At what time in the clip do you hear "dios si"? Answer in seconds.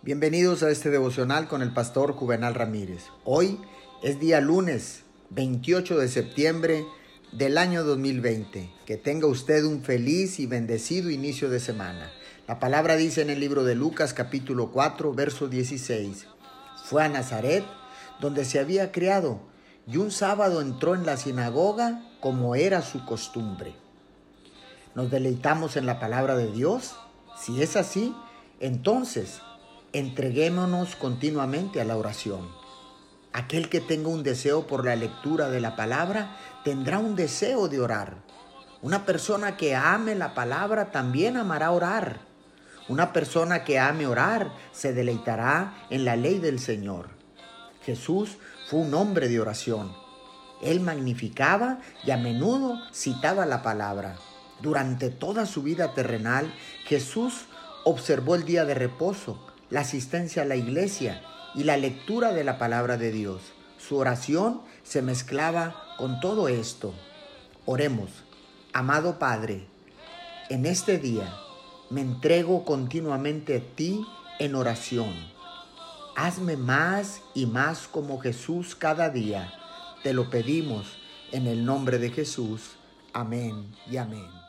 26.52-27.60